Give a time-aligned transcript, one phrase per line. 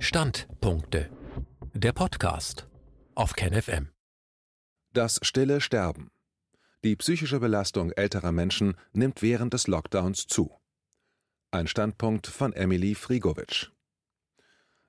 [0.00, 1.10] Standpunkte.
[1.74, 2.68] Der Podcast
[3.16, 3.88] auf KenFM.
[4.92, 6.12] Das stille Sterben.
[6.84, 10.52] Die psychische Belastung älterer Menschen nimmt während des Lockdowns zu.
[11.50, 13.72] Ein Standpunkt von Emily Frigowitsch.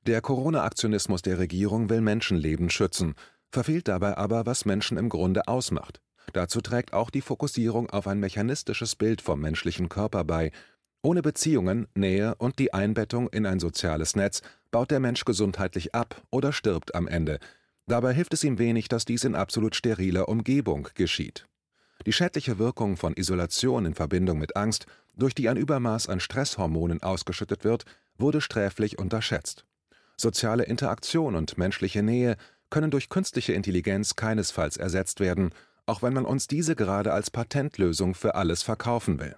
[0.05, 3.15] Der Corona-Aktionismus der Regierung will Menschenleben schützen,
[3.51, 6.01] verfehlt dabei aber, was Menschen im Grunde ausmacht.
[6.33, 10.51] Dazu trägt auch die Fokussierung auf ein mechanistisches Bild vom menschlichen Körper bei.
[11.01, 14.41] Ohne Beziehungen, Nähe und die Einbettung in ein soziales Netz
[14.71, 17.39] baut der Mensch gesundheitlich ab oder stirbt am Ende.
[17.87, 21.45] Dabei hilft es ihm wenig, dass dies in absolut steriler Umgebung geschieht.
[22.05, 24.85] Die schädliche Wirkung von Isolation in Verbindung mit Angst,
[25.15, 27.85] durch die ein Übermaß an Stresshormonen ausgeschüttet wird,
[28.17, 29.65] wurde sträflich unterschätzt.
[30.15, 32.37] Soziale Interaktion und menschliche Nähe
[32.69, 35.51] können durch künstliche Intelligenz keinesfalls ersetzt werden,
[35.85, 39.35] auch wenn man uns diese gerade als Patentlösung für alles verkaufen will.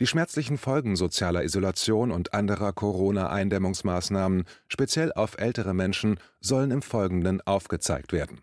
[0.00, 7.40] Die schmerzlichen Folgen sozialer Isolation und anderer Corona-Eindämmungsmaßnahmen, speziell auf ältere Menschen, sollen im Folgenden
[7.40, 8.40] aufgezeigt werden.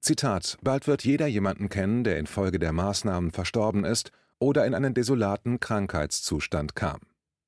[0.00, 4.94] Zitat: Bald wird jeder jemanden kennen, der infolge der Maßnahmen verstorben ist oder in einen
[4.94, 7.00] desolaten Krankheitszustand kam.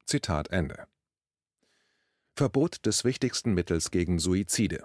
[0.05, 0.89] Zitat Ende.
[2.35, 4.85] Verbot des wichtigsten Mittels gegen Suizide.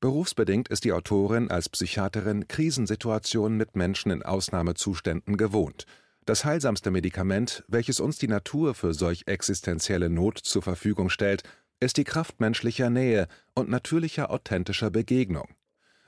[0.00, 5.86] Berufsbedingt ist die Autorin als Psychiaterin Krisensituationen mit Menschen in Ausnahmezuständen gewohnt.
[6.24, 11.42] Das heilsamste Medikament, welches uns die Natur für solch existenzielle Not zur Verfügung stellt,
[11.80, 15.48] ist die Kraft menschlicher Nähe und natürlicher authentischer Begegnung.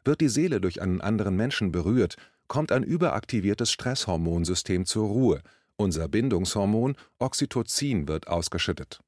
[0.05, 2.15] Wird die Seele durch einen anderen Menschen berührt,
[2.47, 5.43] kommt ein überaktiviertes Stresshormonsystem zur Ruhe,
[5.77, 9.01] unser Bindungshormon Oxytocin wird ausgeschüttet.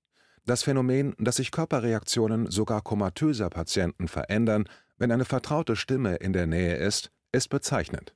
[0.44, 4.64] Das Phänomen, dass sich Körperreaktionen sogar komatöser Patienten verändern,
[4.98, 8.14] wenn eine vertraute Stimme in der Nähe ist, ist bezeichnend.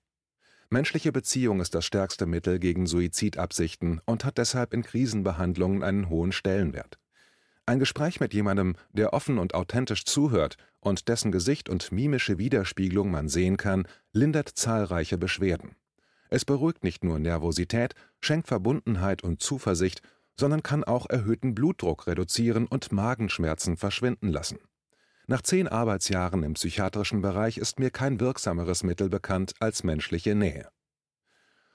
[0.68, 6.32] Menschliche Beziehung ist das stärkste Mittel gegen Suizidabsichten und hat deshalb in Krisenbehandlungen einen hohen
[6.32, 6.98] Stellenwert.
[7.64, 13.10] Ein Gespräch mit jemandem, der offen und authentisch zuhört und dessen Gesicht und mimische Widerspiegelung
[13.10, 15.76] man sehen kann, lindert zahlreiche Beschwerden.
[16.28, 20.02] Es beruhigt nicht nur Nervosität, schenkt Verbundenheit und Zuversicht
[20.38, 24.58] sondern kann auch erhöhten Blutdruck reduzieren und Magenschmerzen verschwinden lassen.
[25.26, 30.68] Nach zehn Arbeitsjahren im psychiatrischen Bereich ist mir kein wirksameres Mittel bekannt als menschliche Nähe.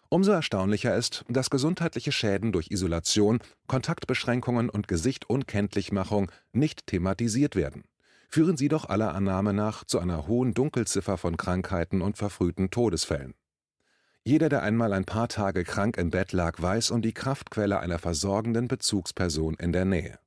[0.07, 7.85] Umso erstaunlicher ist, dass gesundheitliche Schäden durch Isolation, Kontaktbeschränkungen und Gesichtunkenntlichmachung nicht thematisiert werden.
[8.29, 13.35] Führen sie doch aller Annahme nach zu einer hohen Dunkelziffer von Krankheiten und verfrühten Todesfällen.
[14.23, 17.97] Jeder, der einmal ein paar Tage krank im Bett lag, weiß um die Kraftquelle einer
[17.97, 20.19] versorgenden Bezugsperson in der Nähe.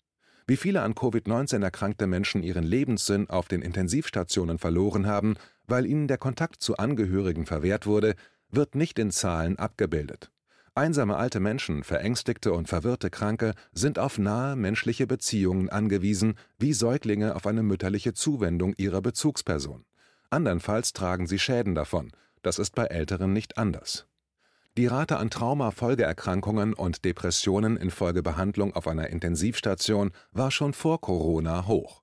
[0.49, 5.37] Wie viele an Covid-19 erkrankte Menschen ihren Lebenssinn auf den Intensivstationen verloren haben,
[5.69, 8.17] weil ihnen der Kontakt zu Angehörigen verwehrt wurde,
[8.51, 10.33] wird nicht in Zahlen abgebildet.
[10.75, 17.37] Einsame alte Menschen, verängstigte und verwirrte Kranke sind auf nahe menschliche Beziehungen angewiesen, wie Säuglinge
[17.37, 19.85] auf eine mütterliche Zuwendung ihrer Bezugsperson.
[20.31, 22.11] Andernfalls tragen sie Schäden davon,
[22.47, 24.07] das ist bei Älteren nicht anders.
[24.77, 31.67] Die Rate an Trauma-Folgeerkrankungen und Depressionen infolge Behandlung auf einer Intensivstation war schon vor Corona
[31.67, 32.03] hoch.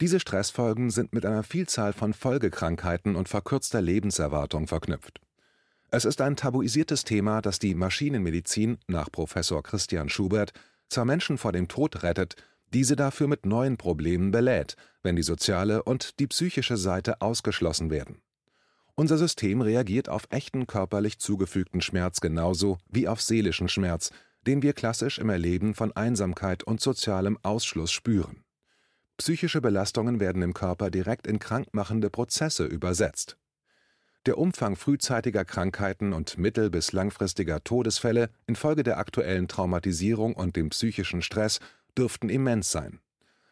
[0.00, 5.20] Diese Stressfolgen sind mit einer Vielzahl von Folgekrankheiten und verkürzter Lebenserwartung verknüpft.
[5.90, 10.52] Es ist ein tabuisiertes Thema, das die Maschinenmedizin nach Professor Christian Schubert
[10.88, 12.36] zwar Menschen vor dem Tod rettet,
[12.74, 18.22] diese dafür mit neuen Problemen belädt, wenn die soziale und die psychische Seite ausgeschlossen werden.
[18.94, 24.10] Unser System reagiert auf echten körperlich zugefügten Schmerz genauso wie auf seelischen Schmerz,
[24.46, 28.44] den wir klassisch im Erleben von Einsamkeit und sozialem Ausschluss spüren.
[29.16, 33.38] Psychische Belastungen werden im Körper direkt in krankmachende Prozesse übersetzt.
[34.26, 40.68] Der Umfang frühzeitiger Krankheiten und mittel- bis langfristiger Todesfälle infolge der aktuellen Traumatisierung und dem
[40.68, 41.60] psychischen Stress
[41.96, 43.00] dürften immens sein.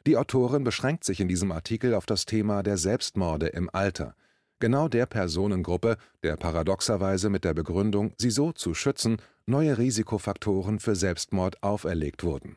[0.07, 4.15] Die Autorin beschränkt sich in diesem Artikel auf das Thema der Selbstmorde im Alter–
[4.61, 9.17] genau der Personengruppe, der paradoxerweise mit der Begründung, sie so zu schützen,
[9.47, 12.57] neue Risikofaktoren für Selbstmord auferlegt wurden.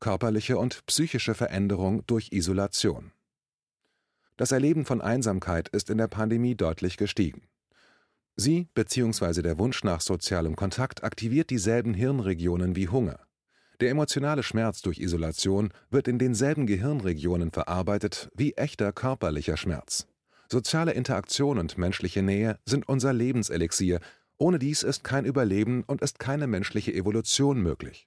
[0.00, 3.12] Körperliche und psychische Veränderung durch Isolation.
[4.36, 7.42] Das Erleben von Einsamkeit ist in der Pandemie deutlich gestiegen.
[8.34, 9.42] Sie bzw.
[9.42, 13.20] der Wunsch nach sozialem Kontakt aktiviert dieselben Hirnregionen wie Hunger.
[13.80, 20.06] Der emotionale Schmerz durch Isolation wird in denselben Gehirnregionen verarbeitet wie echter körperlicher Schmerz.
[20.52, 24.00] Soziale Interaktion und menschliche Nähe sind unser Lebenselixier,
[24.36, 28.06] ohne dies ist kein Überleben und ist keine menschliche Evolution möglich.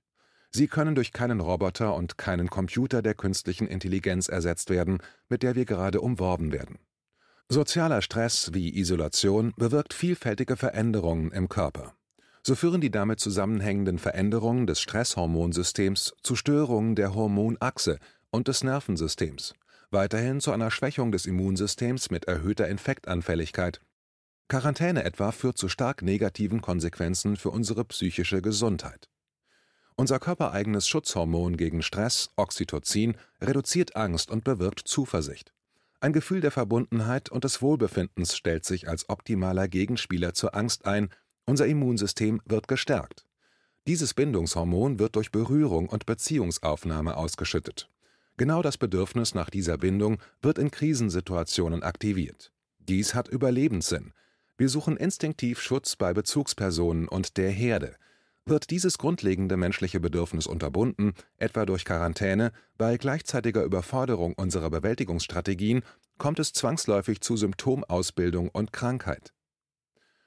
[0.51, 5.55] Sie können durch keinen Roboter und keinen Computer der künstlichen Intelligenz ersetzt werden, mit der
[5.55, 6.77] wir gerade umworben werden.
[7.49, 11.95] Sozialer Stress wie Isolation bewirkt vielfältige Veränderungen im Körper.
[12.43, 17.97] So führen die damit zusammenhängenden Veränderungen des Stresshormonsystems zu Störungen der Hormonachse
[18.29, 19.55] und des Nervensystems,
[19.95, 23.81] weiterhin zu einer Schwächung des Immunsystems mit erhöhter Infektanfälligkeit.
[24.47, 29.09] Quarantäne etwa führt zu stark negativen Konsequenzen für unsere psychische Gesundheit.
[29.95, 35.51] Unser körpereigenes Schutzhormon gegen Stress, Oxytocin, reduziert Angst und bewirkt Zuversicht.
[36.01, 41.09] Ein Gefühl der Verbundenheit und des Wohlbefindens stellt sich als optimaler Gegenspieler zur Angst ein,
[41.45, 43.25] unser Immunsystem wird gestärkt.
[43.87, 47.89] Dieses Bindungshormon wird durch Berührung und Beziehungsaufnahme ausgeschüttet.
[48.37, 52.51] Genau das Bedürfnis nach dieser Bindung wird in Krisensituationen aktiviert.
[52.79, 54.11] Dies hat Überlebenssinn.
[54.57, 57.95] Wir suchen instinktiv Schutz bei Bezugspersonen und der Herde.
[58.45, 65.81] Wird dieses grundlegende menschliche Bedürfnis unterbunden, etwa durch Quarantäne, bei gleichzeitiger Überforderung unserer Bewältigungsstrategien,
[66.17, 69.33] kommt es zwangsläufig zu Symptomausbildung und Krankheit.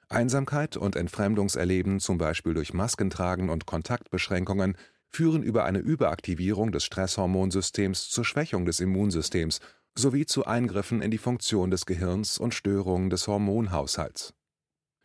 [0.09, 4.75] Einsamkeit und Entfremdungserleben, zum Beispiel durch Maskentragen und Kontaktbeschränkungen,
[5.09, 9.59] führen über eine Überaktivierung des Stresshormonsystems zur Schwächung des Immunsystems
[9.95, 14.33] sowie zu Eingriffen in die Funktion des Gehirns und Störungen des Hormonhaushalts.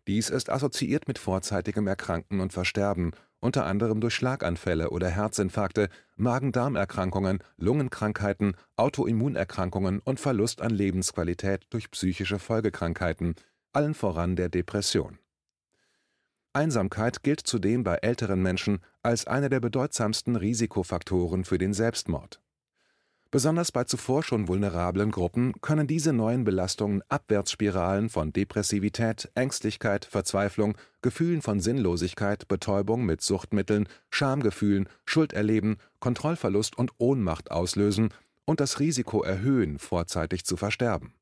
[0.06, 7.40] Dies ist assoziiert mit vorzeitigem Erkranken und Versterben, unter anderem durch Schlaganfälle oder Herzinfarkte, Magen-Darm-Erkrankungen,
[7.56, 13.34] Lungenkrankheiten, Autoimmunerkrankungen und Verlust an Lebensqualität durch psychische Folgekrankheiten,
[13.72, 15.18] allen voran der Depression.
[16.54, 22.40] Einsamkeit gilt zudem bei älteren Menschen als einer der bedeutsamsten Risikofaktoren für den Selbstmord.
[23.34, 30.76] Besonders bei zuvor schon vulnerablen Gruppen können diese neuen Belastungen Abwärtsspiralen von Depressivität, Ängstlichkeit, Verzweiflung,
[31.02, 38.10] Gefühlen von Sinnlosigkeit, Betäubung mit Suchtmitteln, Schamgefühlen, Schulderleben, Kontrollverlust und Ohnmacht auslösen
[38.44, 41.12] und das Risiko erhöhen, vorzeitig zu versterben.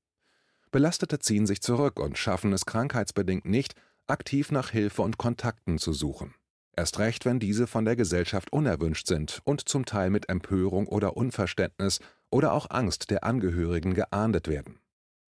[0.71, 3.75] Belastete ziehen sich zurück und schaffen es krankheitsbedingt nicht,
[4.07, 6.35] aktiv nach Hilfe und Kontakten zu suchen
[6.75, 11.17] erst recht, wenn diese von der Gesellschaft unerwünscht sind und zum Teil mit Empörung oder
[11.17, 12.01] Unverständnis
[12.31, 14.81] oder auch Angst der Angehörigen geahndet werden.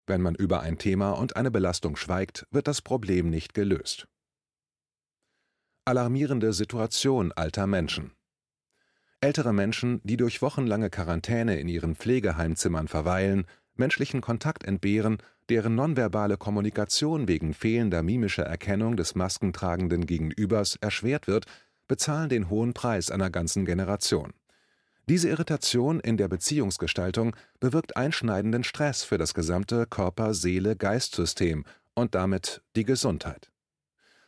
[0.07, 4.07] Wenn man über ein Thema und eine Belastung schweigt, wird das Problem nicht gelöst.
[5.85, 8.11] Alarmierende Situation alter Menschen
[9.19, 13.45] Ältere Menschen, die durch wochenlange Quarantäne in ihren Pflegeheimzimmern verweilen,
[13.75, 15.19] menschlichen Kontakt entbehren,
[15.51, 21.45] deren nonverbale Kommunikation wegen fehlender mimischer Erkennung des maskentragenden Gegenübers erschwert wird,
[21.89, 24.31] bezahlen den hohen Preis einer ganzen Generation.
[25.09, 31.65] Diese Irritation in der Beziehungsgestaltung bewirkt einschneidenden Stress für das gesamte Körper-Seele-Geist-System
[31.95, 33.51] und damit die Gesundheit.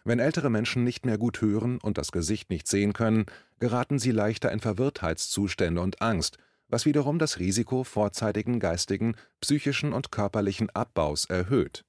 [0.04, 3.28] Wenn ältere Menschen nicht mehr gut hören und das Gesicht nicht sehen können,
[3.60, 6.38] geraten sie leichter in Verwirrtheitszustände und Angst,
[6.74, 11.86] was wiederum das Risiko vorzeitigen geistigen, psychischen und körperlichen Abbaus erhöht.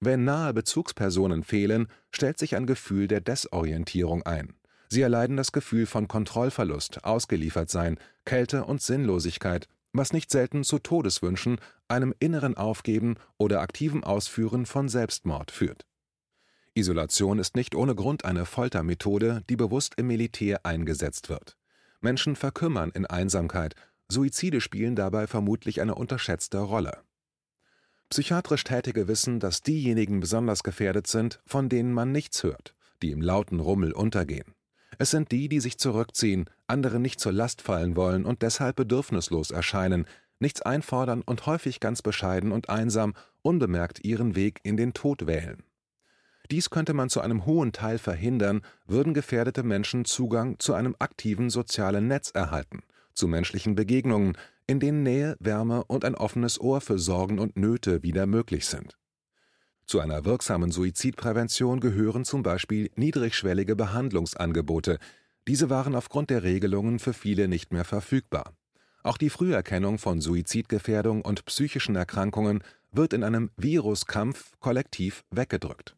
[0.00, 4.54] Wenn nahe Bezugspersonen fehlen, stellt sich ein Gefühl der Desorientierung ein.
[4.88, 11.60] Sie erleiden das Gefühl von Kontrollverlust, Ausgeliefertsein, Kälte und Sinnlosigkeit, was nicht selten zu Todeswünschen,
[11.86, 15.86] einem inneren Aufgeben oder aktivem Ausführen von Selbstmord führt.
[16.74, 21.56] Isolation ist nicht ohne Grund eine Foltermethode, die bewusst im Militär eingesetzt wird.
[22.00, 23.74] Menschen verkümmern in Einsamkeit
[24.10, 27.02] Suizide spielen dabei vermutlich eine unterschätzte Rolle.
[28.08, 33.20] Psychiatrisch Tätige wissen, dass diejenigen besonders gefährdet sind, von denen man nichts hört, die im
[33.20, 34.54] lauten Rummel untergehen.
[34.96, 39.50] Es sind die, die sich zurückziehen, anderen nicht zur Last fallen wollen und deshalb bedürfnislos
[39.50, 40.06] erscheinen,
[40.40, 43.12] nichts einfordern und häufig ganz bescheiden und einsam,
[43.42, 45.62] unbemerkt ihren Weg in den Tod wählen.
[46.50, 51.50] Dies könnte man zu einem hohen Teil verhindern, würden gefährdete Menschen Zugang zu einem aktiven
[51.50, 52.80] sozialen Netz erhalten–
[53.18, 58.02] zu menschlichen Begegnungen, in denen Nähe, Wärme und ein offenes Ohr für Sorgen und Nöte
[58.02, 58.96] wieder möglich sind.
[59.86, 64.98] Zu einer wirksamen Suizidprävention gehören zum Beispiel niedrigschwellige Behandlungsangebote.
[65.46, 68.52] Diese waren aufgrund der Regelungen für viele nicht mehr verfügbar.
[69.02, 75.96] Auch die Früherkennung von Suizidgefährdung und psychischen Erkrankungen wird in einem Viruskampf kollektiv weggedrückt.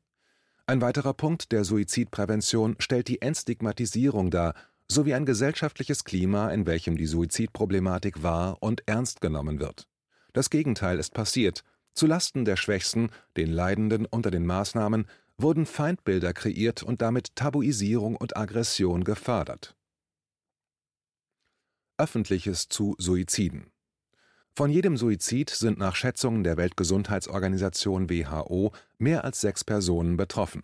[0.67, 4.55] Ein weiterer Punkt der Suizidprävention stellt die Entstigmatisierung dar
[4.91, 9.87] sowie ein gesellschaftliches Klima, in welchem die Suizidproblematik wahr und ernst genommen wird.
[10.33, 11.65] Das Gegenteil ist passiert.
[11.95, 15.07] Zu Lasten der Schwächsten, den Leidenden unter den Maßnahmen,
[15.39, 19.77] wurden Feindbilder kreiert und damit Tabuisierung und Aggression gefördert.
[21.97, 23.71] Öffentliches zu Suiziden
[24.55, 30.63] Von jedem Suizid sind nach Schätzungen der Weltgesundheitsorganisation WHO mehr als sechs Personen betroffen.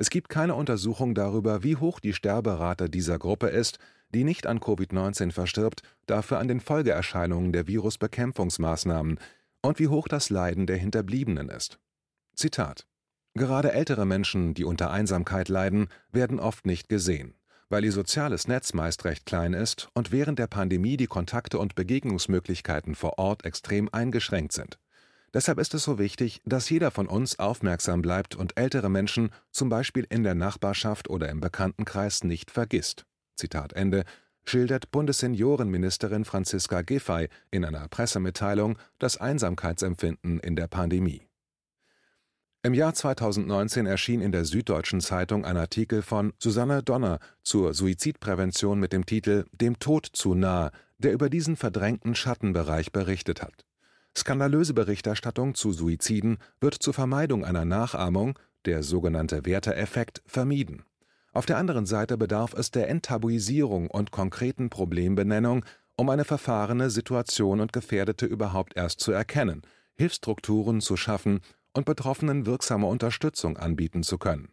[0.00, 3.80] Es gibt keine Untersuchung darüber, wie hoch die Sterberate dieser Gruppe ist,
[4.14, 9.18] die nicht an Covid-19 verstirbt, dafür an den Folgeerscheinungen der Virusbekämpfungsmaßnahmen
[9.60, 11.80] und wie hoch das Leiden der Hinterbliebenen ist.
[12.32, 12.86] Zitat
[13.34, 17.34] Gerade ältere Menschen, die unter Einsamkeit leiden, werden oft nicht gesehen,
[17.68, 21.74] weil ihr soziales Netz meist recht klein ist und während der Pandemie die Kontakte und
[21.74, 24.78] Begegnungsmöglichkeiten vor Ort extrem eingeschränkt sind.
[25.34, 29.68] Deshalb ist es so wichtig, dass jeder von uns aufmerksam bleibt und ältere Menschen zum
[29.68, 33.04] Beispiel in der Nachbarschaft oder im Bekanntenkreis nicht vergisst.
[33.36, 34.04] Zitat Ende
[34.44, 41.22] schildert Bundesseniorenministerin Franziska Giffey in einer Pressemitteilung das Einsamkeitsempfinden in der Pandemie.
[42.62, 48.80] Im Jahr 2019 erschien in der Süddeutschen Zeitung ein Artikel von Susanne Donner zur Suizidprävention
[48.80, 53.67] mit dem Titel Dem Tod zu nah, der über diesen verdrängten Schattenbereich berichtet hat.
[54.18, 60.82] Skandalöse Berichterstattung zu Suiziden wird zur Vermeidung einer Nachahmung, der sogenannte Werteeffekt, vermieden.
[61.32, 65.64] Auf der anderen Seite bedarf es der Enttabuisierung und konkreten Problembenennung,
[65.96, 69.62] um eine verfahrene Situation und Gefährdete überhaupt erst zu erkennen,
[69.94, 71.40] Hilfsstrukturen zu schaffen
[71.72, 74.48] und Betroffenen wirksame Unterstützung anbieten zu können.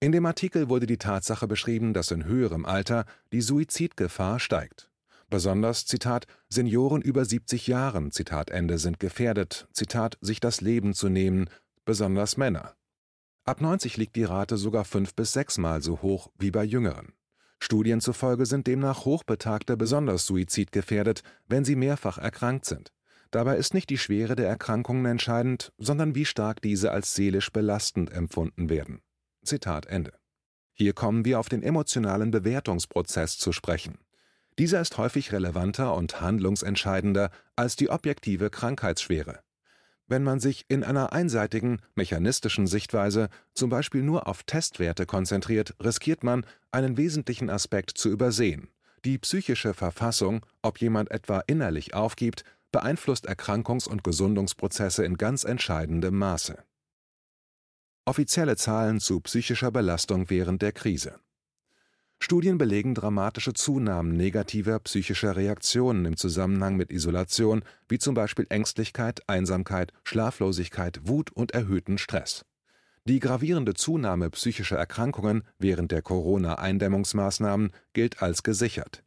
[0.00, 4.90] In dem Artikel wurde die Tatsache beschrieben, dass in höherem Alter die Suizidgefahr steigt.
[5.34, 11.08] Besonders, Zitat, Senioren über 70 Jahren, Zitat Ende, sind gefährdet, Zitat, sich das Leben zu
[11.08, 11.50] nehmen,
[11.84, 12.76] besonders Männer.
[13.44, 17.14] Ab 90 liegt die Rate sogar fünf bis sechsmal so hoch wie bei Jüngeren.
[17.58, 22.92] Studien zufolge sind demnach Hochbetagte besonders suizidgefährdet, wenn sie mehrfach erkrankt sind.
[23.32, 28.12] Dabei ist nicht die Schwere der Erkrankungen entscheidend, sondern wie stark diese als seelisch belastend
[28.12, 29.00] empfunden werden.
[29.42, 30.12] Zitat Ende.
[30.74, 33.98] Hier kommen wir auf den emotionalen Bewertungsprozess zu sprechen.
[34.58, 39.40] Dieser ist häufig relevanter und handlungsentscheidender als die objektive Krankheitsschwere.
[40.06, 46.22] Wenn man sich in einer einseitigen, mechanistischen Sichtweise zum Beispiel nur auf Testwerte konzentriert, riskiert
[46.22, 48.68] man, einen wesentlichen Aspekt zu übersehen.
[49.04, 56.16] Die psychische Verfassung, ob jemand etwa innerlich aufgibt, beeinflusst Erkrankungs- und Gesundungsprozesse in ganz entscheidendem
[56.16, 56.62] Maße.
[58.04, 61.18] Offizielle Zahlen zu psychischer Belastung während der Krise
[62.24, 69.20] Studien belegen dramatische Zunahmen negativer psychischer Reaktionen im Zusammenhang mit Isolation, wie zum Beispiel Ängstlichkeit,
[69.28, 72.46] Einsamkeit, Schlaflosigkeit, Wut und erhöhten Stress.
[73.04, 79.04] Die gravierende Zunahme psychischer Erkrankungen während der Corona-Eindämmungsmaßnahmen gilt als gesichert.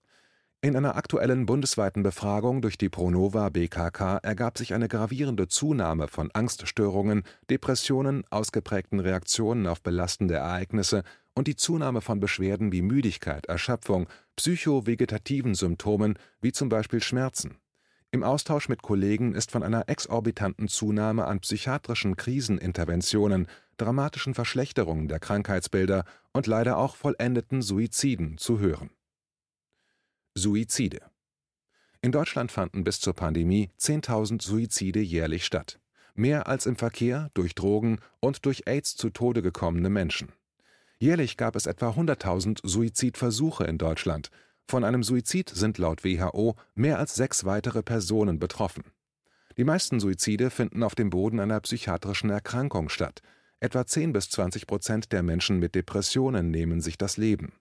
[0.62, 6.30] In einer aktuellen bundesweiten Befragung durch die Pronova BKK ergab sich eine gravierende Zunahme von
[6.34, 11.04] Angststörungen, Depressionen, ausgeprägten Reaktionen auf belastende Ereignisse
[11.38, 17.58] und die Zunahme von Beschwerden wie Müdigkeit, Erschöpfung, psychovegetativen Symptomen wie zum Beispiel Schmerzen.
[18.10, 23.46] Im Austausch mit Kollegen ist von einer exorbitanten Zunahme an psychiatrischen Kriseninterventionen,
[23.78, 28.90] dramatischen Verschlechterungen der Krankheitsbilder und leider auch vollendeten Suiziden zu hören.
[30.34, 31.02] Suizide
[32.02, 35.80] In Deutschland fanden bis zur Pandemie 10.000 Suizide jährlich statt.
[36.16, 40.32] Mehr als im Verkehr, durch Drogen und durch AIDS zu Tode gekommene Menschen.
[41.00, 44.32] Jährlich gab es etwa 100.000 Suizidversuche in Deutschland.
[44.68, 48.84] Von einem Suizid sind laut WHO mehr als sechs weitere Personen betroffen.
[49.58, 53.22] Die meisten Suizide finden auf dem Boden einer psychiatrischen Erkrankung statt.
[53.60, 57.54] Etwa 10 bis 20 Prozent der Menschen mit Depressionen nehmen sich das Leben.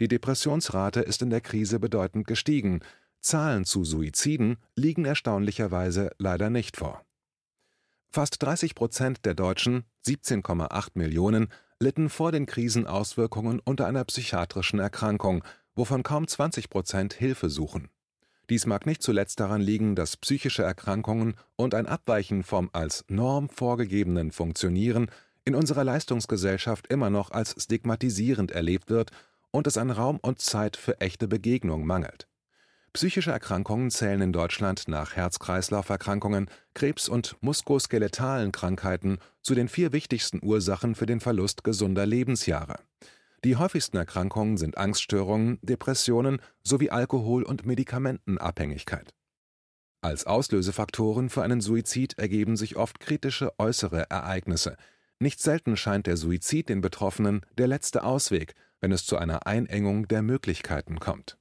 [0.00, 2.80] Die Depressionsrate ist in der Krise bedeutend gestiegen.
[3.20, 7.04] Zahlen zu Suiziden liegen erstaunlicherweise leider nicht vor.
[8.10, 11.48] Fast 30 Prozent der Deutschen, 17,8 Millionen,
[11.80, 15.44] litten vor den Krisenauswirkungen unter einer psychiatrischen Erkrankung,
[15.74, 17.88] wovon kaum 20 Prozent Hilfe suchen.
[18.50, 23.48] Dies mag nicht zuletzt daran liegen, dass psychische Erkrankungen und ein Abweichen vom als Norm
[23.48, 25.10] vorgegebenen Funktionieren
[25.44, 29.10] in unserer Leistungsgesellschaft immer noch als stigmatisierend erlebt wird
[29.50, 32.27] und es an Raum und Zeit für echte Begegnung mangelt
[32.98, 40.40] Psychische Erkrankungen zählen in Deutschland nach Herz-Kreislauf-Erkrankungen, Krebs und muskuloskeletalen Krankheiten zu den vier wichtigsten
[40.42, 42.80] Ursachen für den Verlust gesunder Lebensjahre.
[43.44, 49.14] Die häufigsten Erkrankungen sind Angststörungen, Depressionen sowie Alkohol- und Medikamentenabhängigkeit.
[50.00, 54.76] Als Auslösefaktoren für einen Suizid ergeben sich oft kritische äußere Ereignisse.
[55.20, 60.08] Nicht selten scheint der Suizid den Betroffenen der letzte Ausweg, wenn es zu einer Einengung
[60.08, 61.38] der Möglichkeiten kommt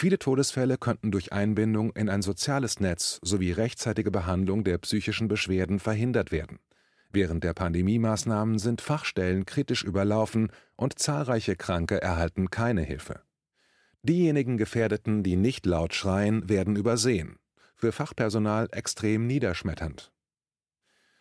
[0.00, 5.78] Viele Todesfälle könnten durch Einbindung in ein soziales Netz sowie rechtzeitige Behandlung der psychischen Beschwerden
[5.78, 6.58] verhindert werden.
[7.12, 13.20] Während der Pandemiemaßnahmen sind Fachstellen kritisch überlaufen und zahlreiche Kranke erhalten keine Hilfe.
[14.02, 17.36] Diejenigen Gefährdeten, die nicht laut schreien, werden übersehen.
[17.76, 20.12] Für Fachpersonal extrem niederschmetternd.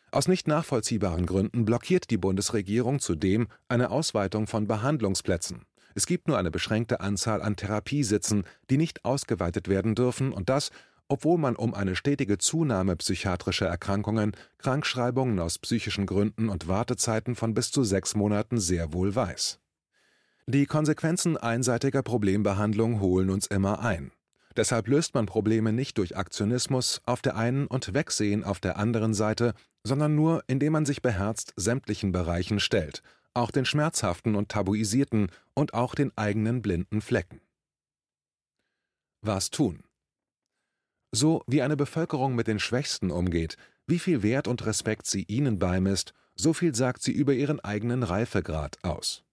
[0.09, 5.65] Aus nicht nachvollziehbaren Gründen blockiert die Bundesregierung zudem eine Ausweitung von Behandlungsplätzen.
[5.95, 10.71] Es gibt nur eine beschränkte Anzahl an Therapiesitzen, die nicht ausgeweitet werden dürfen, und das,
[11.07, 17.53] obwohl man um eine stetige Zunahme psychiatrischer Erkrankungen, Krankschreibungen aus psychischen Gründen und Wartezeiten von
[17.53, 19.59] bis zu sechs Monaten sehr wohl weiß.
[20.45, 24.11] Die Konsequenzen einseitiger Problembehandlung holen uns immer ein.
[24.55, 29.13] Deshalb löst man Probleme nicht durch Aktionismus auf der einen und Wegsehen auf der anderen
[29.13, 29.53] Seite,
[29.83, 33.01] sondern nur, indem man sich beherzt sämtlichen Bereichen stellt,
[33.39, 37.41] auch den schmerzhaften und tabuisierten und auch den eigenen blinden Flecken.
[39.21, 39.83] Was tun?
[41.11, 45.57] So wie eine Bevölkerung mit den Schwächsten umgeht, wie viel Wert und Respekt sie ihnen
[45.57, 49.23] beimisst, so viel sagt sie über ihren eigenen Reifegrad aus.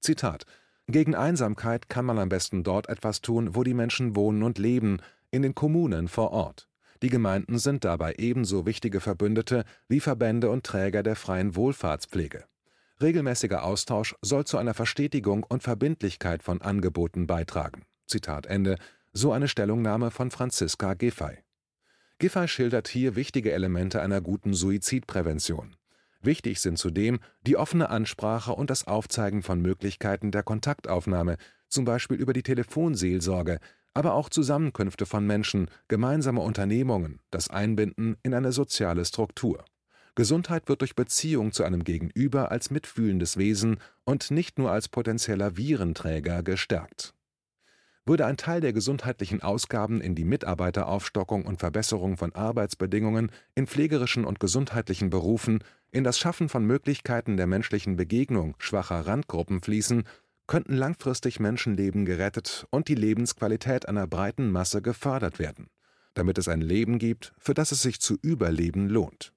[0.00, 0.46] Zitat
[0.86, 4.98] Gegen Einsamkeit kann man am besten dort etwas tun, wo die Menschen wohnen und leben,
[5.30, 6.68] in den Kommunen vor Ort.
[7.02, 12.44] Die Gemeinden sind dabei ebenso wichtige Verbündete wie Verbände und Träger der freien Wohlfahrtspflege.
[13.00, 17.82] Regelmäßiger Austausch soll zu einer Verstetigung und Verbindlichkeit von Angeboten beitragen.
[18.06, 18.76] Zitat Ende
[19.12, 21.38] so eine Stellungnahme von Franziska Giffey.
[22.18, 25.76] Giffey schildert hier wichtige Elemente einer guten Suizidprävention.
[26.22, 31.36] Wichtig sind zudem die offene Ansprache und das Aufzeigen von Möglichkeiten der Kontaktaufnahme,
[31.68, 33.58] zum Beispiel über die Telefonseelsorge,
[33.92, 39.64] aber auch Zusammenkünfte von Menschen, gemeinsame Unternehmungen, das Einbinden in eine soziale Struktur.
[40.14, 45.56] Gesundheit wird durch Beziehung zu einem Gegenüber als mitfühlendes Wesen und nicht nur als potenzieller
[45.56, 47.14] Virenträger gestärkt
[48.06, 54.24] würde ein Teil der gesundheitlichen Ausgaben in die Mitarbeiteraufstockung und Verbesserung von Arbeitsbedingungen in pflegerischen
[54.24, 60.04] und gesundheitlichen Berufen, in das Schaffen von Möglichkeiten der menschlichen Begegnung schwacher Randgruppen fließen,
[60.46, 65.70] könnten langfristig Menschenleben gerettet und die Lebensqualität einer breiten Masse gefördert werden,
[66.12, 69.33] damit es ein Leben gibt, für das es sich zu überleben lohnt.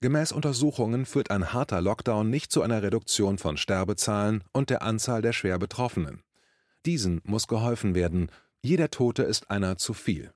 [0.00, 5.22] Gemäß Untersuchungen führt ein harter Lockdown nicht zu einer Reduktion von Sterbezahlen und der Anzahl
[5.22, 6.22] der schwer Betroffenen.
[6.84, 8.30] Diesen muss geholfen werden,
[8.62, 10.32] jeder Tote ist einer zu viel.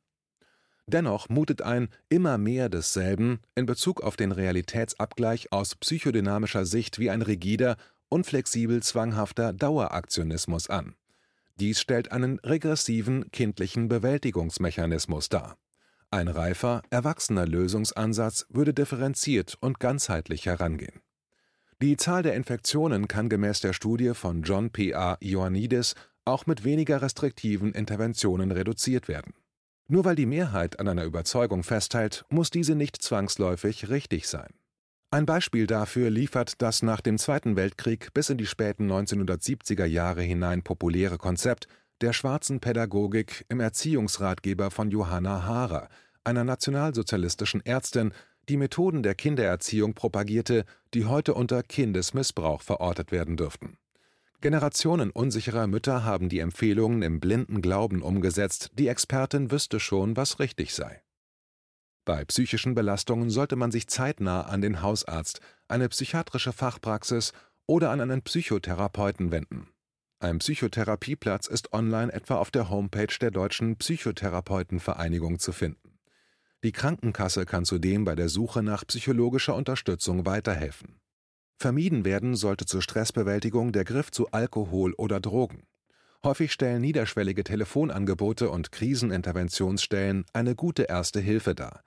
[0.86, 7.10] Dennoch mutet ein immer mehr desselben in Bezug auf den Realitätsabgleich aus psychodynamischer Sicht wie
[7.10, 7.76] ein rigider,
[8.08, 10.96] unflexibel zwanghafter Daueraktionismus an.
[11.60, 15.58] Dies stellt einen regressiven kindlichen Bewältigungsmechanismus dar.
[16.12, 21.00] Ein reifer, erwachsener Lösungsansatz würde differenziert und ganzheitlich herangehen.
[21.80, 24.92] Die Zahl der Infektionen kann gemäß der Studie von John P.
[24.92, 25.16] A.
[25.20, 29.34] Ioannidis auch mit weniger restriktiven Interventionen reduziert werden.
[29.86, 34.50] Nur weil die Mehrheit an einer Überzeugung festhält, muss diese nicht zwangsläufig richtig sein.
[35.12, 40.22] Ein Beispiel dafür liefert das nach dem Zweiten Weltkrieg bis in die späten 1970er Jahre
[40.22, 41.68] hinein populäre Konzept
[42.00, 45.88] der schwarzen Pädagogik im Erziehungsratgeber von Johanna Haarer,
[46.24, 48.12] einer nationalsozialistischen Ärztin,
[48.48, 53.78] die Methoden der Kindererziehung propagierte, die heute unter Kindesmissbrauch verortet werden dürften
[54.40, 60.38] Generationen unsicherer Mütter haben die Empfehlungen im blinden Glauben umgesetzt, die Expertin wüsste schon, was
[60.38, 61.02] richtig sei.
[62.06, 67.32] Bei psychischen Belastungen sollte man sich zeitnah an den Hausarzt, eine psychiatrische Fachpraxis
[67.66, 69.68] oder an einen Psychotherapeuten wenden.
[70.20, 75.89] Ein Psychotherapieplatz ist online etwa auf der Homepage der Deutschen Psychotherapeutenvereinigung zu finden.
[76.62, 81.00] Die Krankenkasse kann zudem bei der Suche nach psychologischer Unterstützung weiterhelfen
[81.60, 85.64] Vermieden werden sollte zur Stressbewältigung der Griff zu Alkohol oder Drogen.
[86.24, 91.82] Häufig stellen niederschwellige Telefonangebote und Kriseninterventionsstellen eine gute erste Hilfe dar.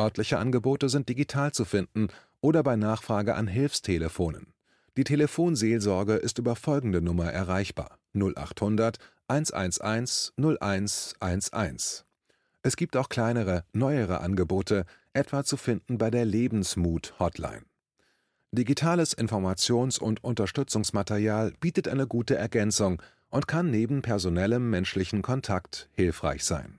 [0.00, 2.08] Örtliche Angebote sind digital zu finden
[2.40, 4.54] oder bei Nachfrage an Hilfstelefonen.
[4.96, 12.06] Die Telefonseelsorge ist über folgende Nummer erreichbar: 0800 111 0111.
[12.62, 17.62] Es gibt auch kleinere, neuere Angebote, etwa zu finden bei der Lebensmut Hotline.
[18.50, 26.44] Digitales Informations- und Unterstützungsmaterial bietet eine gute Ergänzung und kann neben personellem menschlichen Kontakt hilfreich
[26.44, 26.78] sein.